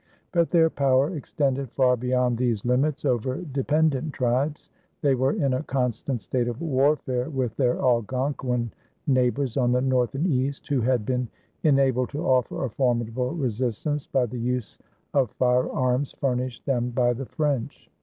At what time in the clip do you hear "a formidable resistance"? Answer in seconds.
12.65-14.07